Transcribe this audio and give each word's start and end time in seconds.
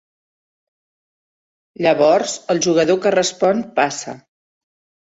Llavors 1.87 2.35
el 2.55 2.63
jugador 2.69 3.01
que 3.05 3.17
respon, 3.19 3.65
passa. 3.79 4.21